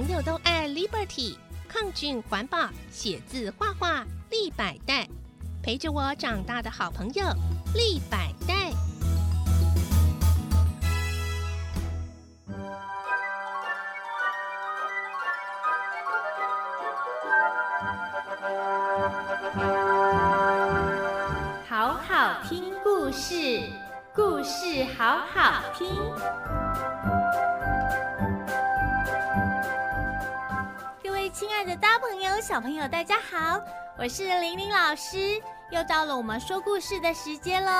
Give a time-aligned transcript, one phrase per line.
[0.00, 1.36] 朋友都爱 Liberty，
[1.68, 5.06] 抗菌环保，写字画画立百代，
[5.62, 7.22] 陪着我长大的好朋友
[7.74, 8.72] 立百代。
[21.68, 23.60] 好好听故事，
[24.14, 26.39] 故事好好听。
[32.40, 33.62] 小朋友，大家好！
[33.98, 35.18] 我是玲玲老师，
[35.70, 37.70] 又到了我们说故事的时间喽。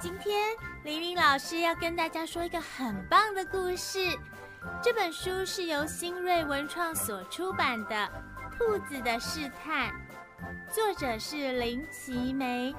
[0.00, 0.50] 今天
[0.82, 4.18] 玲玲老师要跟大家说一个很棒的故事。
[4.82, 7.94] 这本书是由新锐文创所出版的
[8.58, 9.88] 《兔子的试探》，
[10.68, 12.74] 作者是林奇梅。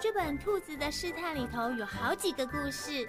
[0.00, 3.08] 这本《兔子的试探》里头有好几个故事。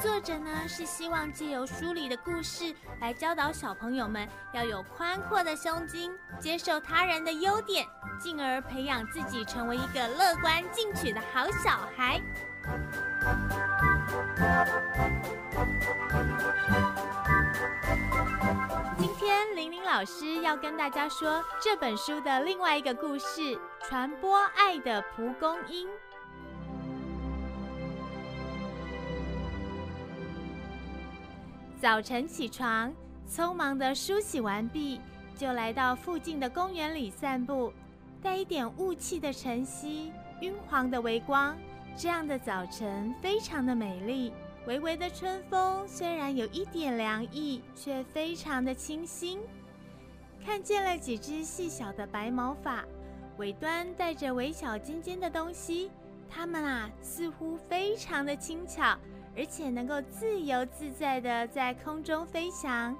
[0.00, 7.86] 作者呢，是希望借由书里的故事来教导小朋友们要有宽阔的胸襟，接受他人的优点，
[8.20, 12.20] 进而培养自己成为一个乐观进取的好小孩。
[18.98, 25.88] 今天玲玲老师要跟大家说这本书的另外一个故事——传播爱的蒲公英。
[31.78, 32.90] 早晨起床，
[33.30, 34.98] 匆忙地梳洗完毕，
[35.36, 37.70] 就来到附近的公园里散步。
[38.22, 40.10] 带一点雾气的晨曦，
[40.40, 41.54] 晕黄的微光，
[41.94, 44.32] 这样的早晨非常的美丽。
[44.66, 49.38] 微微的春风虽然有一点凉意，却非常的清新。
[50.42, 52.86] 看见了几只细小的白毛发，
[53.36, 55.90] 尾端带着微小尖尖的东西，
[56.26, 58.96] 它们啊，似乎非常的轻巧。
[59.36, 62.96] 而且能够自由自在的在空中飞翔，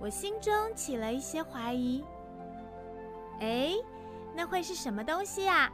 [0.00, 2.04] 我心中起了一些怀疑。
[3.40, 3.74] 哎，
[4.34, 5.70] 那会是什么东西啊？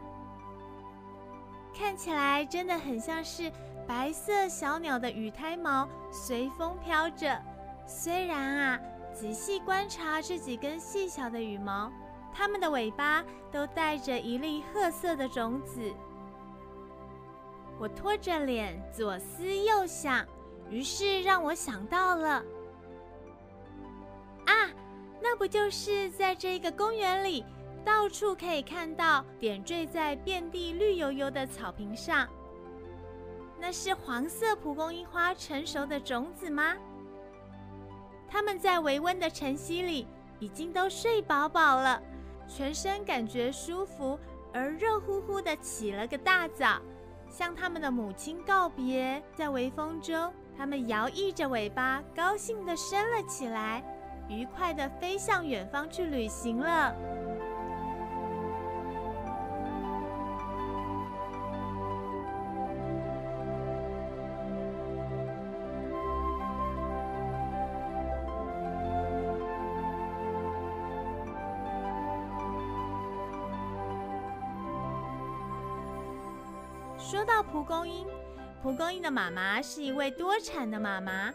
[1.74, 3.50] 看起来真的很像是
[3.86, 7.40] 白色小鸟的羽胎毛随风飘着。
[7.86, 8.80] 虽然啊，
[9.14, 11.90] 仔细观察这几根细小的羽毛，
[12.34, 15.90] 它们的尾巴都带着一粒褐色的种子。
[17.78, 20.26] 我拖着脸左思右想，
[20.68, 22.42] 于是让我想到了
[24.46, 24.70] 啊，
[25.22, 27.44] 那不就是在这个公园里，
[27.84, 32.28] 到处可以看到点缀在遍地绿油油的草坪上，
[33.60, 36.76] 那是黄色蒲公英花成熟的种子吗？
[38.28, 40.06] 它们在微温的晨曦里
[40.40, 42.02] 已经都睡饱饱了，
[42.48, 44.18] 全身感觉舒服，
[44.52, 46.80] 而热乎乎的起了个大早。
[47.30, 53.82] 向他们的母亲告别，在微风中，他们摇曳着尾巴，高兴地升了起来，
[54.28, 56.94] 愉快地飞向远方去旅行了。
[77.10, 78.06] 说到蒲公英，
[78.62, 81.32] 蒲公英的妈妈是一位多产的妈妈，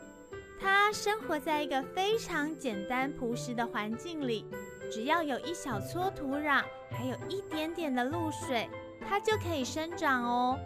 [0.62, 4.46] 她生活在一个非常简单朴实的环境里，
[4.92, 8.70] 只要有一小撮土壤，还有一点点的露水，
[9.10, 10.60] 它就可以生长哦。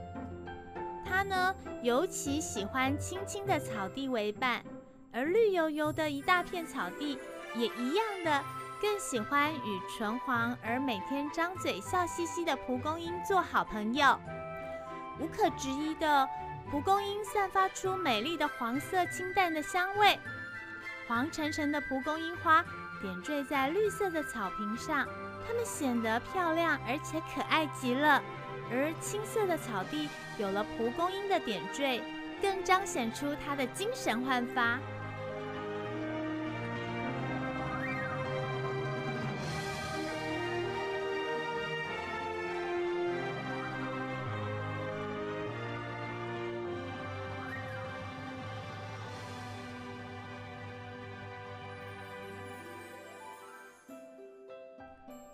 [1.05, 4.61] 它呢，尤其喜欢青青的草地为伴，
[5.13, 7.17] 而绿油油的一大片草地
[7.55, 8.43] 也一样的，
[8.81, 14.19] 更喜欢与纯黄而每天张嘴笑嘻嘻的蒲公英做好朋友。
[15.19, 16.29] 无可置疑的，
[16.69, 20.19] 蒲公英散发出美丽的黄色清淡的香味。
[21.07, 22.63] 黄澄澄的蒲公英花
[23.01, 25.07] 点缀在绿色的草坪上，
[25.47, 28.21] 它们显得漂亮而且可爱极了。
[28.69, 32.03] 而青色的草地有了蒲公英的点缀，
[32.41, 34.77] 更彰显出它的精神焕发。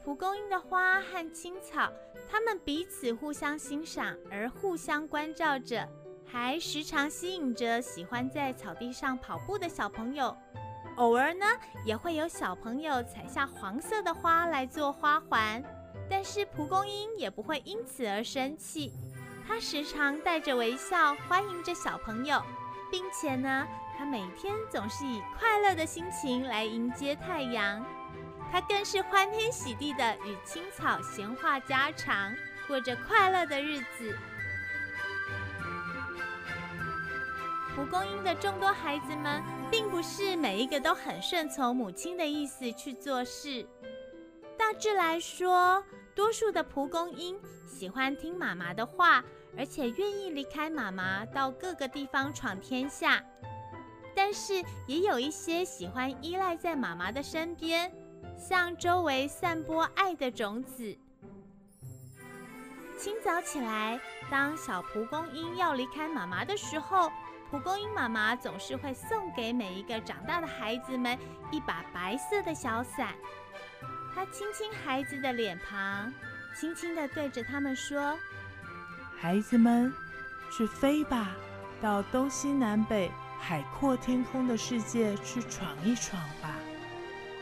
[0.04, 1.90] 蒲公英的花和青草，
[2.30, 5.88] 它们彼此互相欣赏而互相关照着，
[6.26, 10.36] 还时常吸引着喜欢在草地上跑步的小朋友。
[10.98, 11.46] 偶尔呢，
[11.86, 15.64] 也会有小朋友采下黄色的花来做花环，
[16.10, 18.92] 但是蒲公英也不会因此而生气，
[19.48, 22.42] 它时常带着微笑欢迎着小朋友，
[22.92, 23.66] 并且呢，
[23.98, 27.84] 它每天总是以快乐的心情来迎接太阳。
[28.54, 32.32] 他更是欢天喜地的与青草闲话家常，
[32.68, 34.16] 过着快乐的日子。
[37.76, 39.42] 蒲公英的众多孩子们，
[39.72, 43.68] 并不是每一个都很顺从母亲的意思去做事。
[44.56, 45.84] 大致来说，
[46.14, 47.36] 多数的蒲公英
[47.66, 49.24] 喜欢听妈妈的话，
[49.58, 53.20] 而且愿意离开妈妈到各个地方闯天下。
[54.14, 57.92] 但是，也有一些喜欢依赖在妈妈的身边，
[58.38, 60.98] 向周围散播爱的种子。
[62.98, 64.00] 清早起来，
[64.30, 67.12] 当小蒲公英要离开妈妈的时候，
[67.50, 71.18] 蒲公英妈妈总是会送给每一个长大的孩子们
[71.52, 73.14] 一把白色的小伞。
[74.16, 76.14] 她亲亲孩子的脸庞，
[76.56, 78.18] 轻轻地对着他们说
[79.20, 79.94] ：“孩子们，
[80.52, 81.32] 去飞吧，
[81.82, 86.56] 到东西南北海阔天空的世界去闯一闯吧，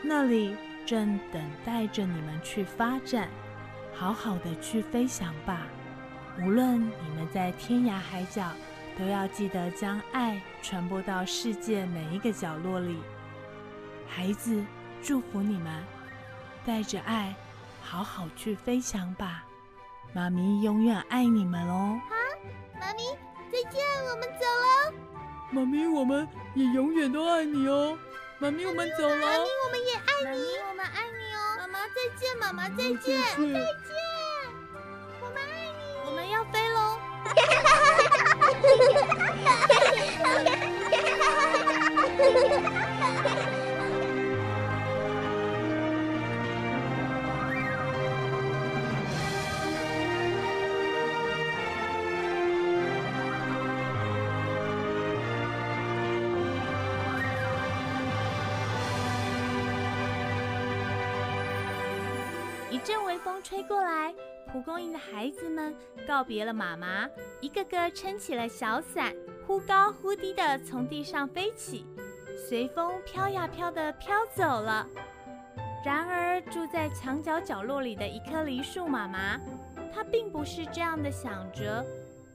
[0.02, 0.56] 那里
[0.86, 3.28] 正等待着你们去发展。”
[3.94, 5.66] 好好的去飞翔吧，
[6.40, 8.50] 无论你们在天涯海角，
[8.98, 12.98] 都要记得将爱传播到世界每一个角落里。
[14.08, 14.64] 孩子，
[15.02, 15.84] 祝福你们，
[16.64, 17.34] 带着爱，
[17.82, 19.44] 好好去飞翔吧。
[20.14, 22.00] 妈咪永远爱你们哦。
[22.08, 22.14] 好，
[22.80, 23.02] 妈咪，
[23.50, 24.94] 再见，我们走了。
[25.50, 27.96] 妈咪，我们也永远都爱你哦。
[28.42, 29.14] 妈咪，我们走了。
[29.14, 30.24] 妈咪，我们也爱你。
[30.24, 31.38] 妈咪，我们爱你哦。
[31.58, 33.94] 妈妈，再见，妈妈，再见，再见。
[35.20, 35.78] 我们爱你。
[36.04, 36.98] 我们要飞喽。
[43.36, 43.38] 一
[62.84, 64.12] 阵微风吹过来，
[64.52, 65.74] 蒲公英的孩子们
[66.06, 67.08] 告别了妈妈，
[67.40, 69.14] 一个个撑起了小伞，
[69.46, 71.86] 忽高忽低地从地上飞起，
[72.48, 74.86] 随风飘呀飘地飘走了。
[75.84, 79.38] 然而，住在墙角角落里的一棵梨树妈妈，
[79.94, 81.84] 她并不是这样的想着，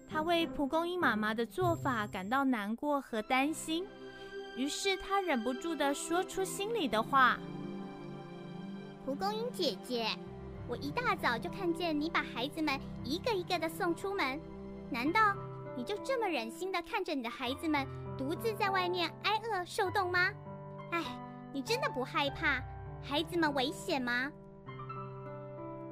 [0.10, 3.86] 她为蒲公英妈妈的做法感到难过和担心，
[4.56, 7.38] 于是她忍不住地说出心里的话
[9.06, 10.08] ：“蒲公英姐姐。”
[10.68, 14.40] 我一大早就看见你把孩子们一个一个的送出门，
[14.90, 15.34] 难道
[15.76, 17.88] 你就这么忍心的看着你的孩子们
[18.18, 20.30] 独自在外面挨饿受冻吗？
[20.92, 21.04] 哎，
[21.54, 22.62] 你真的不害怕
[23.02, 24.32] 孩子们危险吗？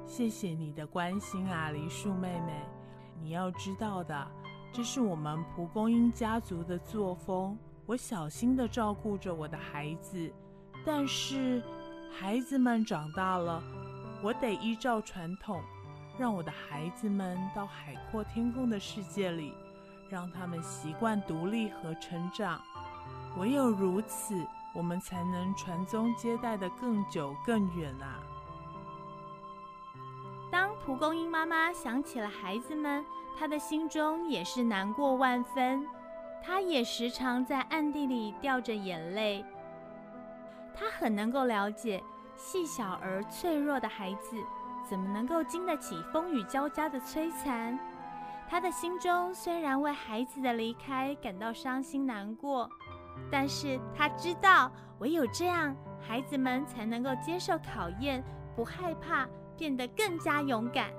[0.05, 2.53] 谢谢你的关心啊，梨树妹妹。
[3.21, 4.27] 你要知道的，
[4.73, 7.57] 这是我们蒲公英家族的作风。
[7.85, 10.31] 我小心的照顾着我的孩子，
[10.85, 11.63] 但是
[12.11, 13.63] 孩子们长大了。
[14.23, 15.61] 我得依照传统，
[16.17, 19.53] 让我的孩子们到海阔天空的世界里，
[20.09, 22.59] 让他们习惯独立和成长。
[23.37, 24.35] 唯有如此，
[24.73, 28.19] 我们才能传宗接代得更久更远啊！
[30.51, 33.05] 当蒲公英妈妈想起了孩子们，
[33.37, 35.85] 她的心中也是难过万分。
[36.41, 39.43] 她也时常在暗地里掉着眼泪。
[40.73, 42.01] 她很能够了解。
[42.35, 44.37] 细小而脆弱的孩子，
[44.87, 47.77] 怎么能够经得起风雨交加的摧残？
[48.47, 52.69] 他的心中虽然为孩子的离开感到伤心难过，
[53.31, 58.23] 但是他知道，唯有这样，孩子们才能够接受考验，
[58.55, 59.27] 不害怕，
[59.57, 60.91] 变得更加勇敢。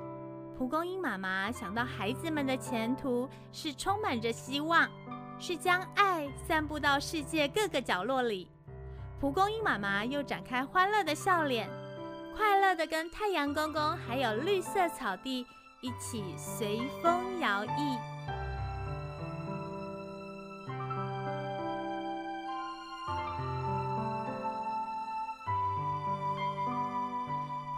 [0.58, 4.88] 蒲公英妈妈想到孩子们的前途是充满着希望，
[5.38, 8.48] 是将爱散布到世界各个角落里。
[9.18, 11.70] 蒲公英妈妈又展开欢乐的笑脸，
[12.36, 15.46] 快乐的跟太阳公公还有绿色草地
[15.80, 17.98] 一起随风摇曳。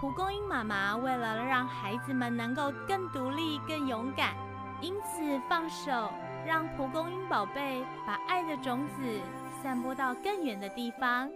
[0.00, 4.34] 蒲公英妈妈为了让孩子们能够更独立、更勇敢，
[4.80, 6.12] 因此放手
[6.44, 9.20] 让蒲公英宝贝把爱的种子。
[9.62, 11.30] 散播到更远的地方。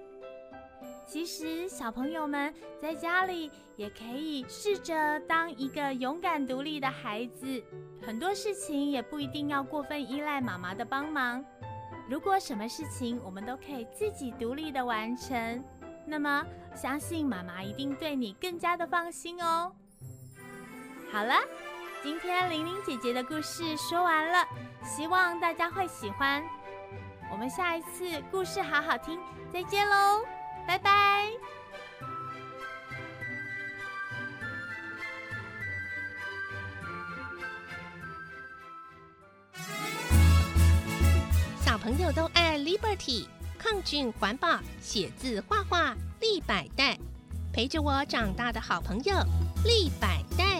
[1.06, 7.62] 其实，小朋友们在家里也可以试着当一个勇敢独立的孩子。
[8.04, 11.44] 很多事情也不一定要过分依赖妈妈的帮忙。
[12.08, 15.62] 如果什么事情我们都可以自己独立的完成，
[16.06, 19.72] 那么相信妈妈一定对你更加的放心哦。
[21.12, 21.34] 好了，
[22.02, 24.48] 今天玲玲姐姐的故事说完了，
[24.82, 26.42] 希望大家会喜欢。
[27.32, 29.18] 我们下一次故事好好听，
[29.50, 30.22] 再见喽，
[30.68, 31.26] 拜拜。
[41.64, 43.26] 小朋友都爱 Liberty，
[43.58, 46.98] 抗菌环保，写字画画立百代，
[47.50, 49.16] 陪着我长大的好朋友
[49.64, 50.51] 立百代。